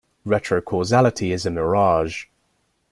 [0.25, 2.25] Retrocausality is a mirage.